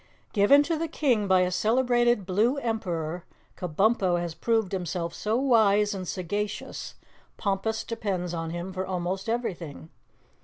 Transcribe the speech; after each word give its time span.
Given 0.33 0.63
to 0.63 0.79
the 0.79 0.87
King 0.87 1.27
by 1.27 1.41
a 1.41 1.51
celebrated 1.51 2.25
Blue 2.25 2.57
Emperor, 2.57 3.23
Kabumpo 3.55 4.19
has 4.19 4.33
proved 4.33 4.71
himself 4.71 5.13
so 5.13 5.35
wise 5.37 5.93
and 5.93 6.07
sagacious, 6.07 6.95
Pompus 7.37 7.83
depends 7.83 8.33
on 8.33 8.49
him 8.49 8.73
for 8.73 8.83
almost 8.83 9.29
everything. 9.29 9.91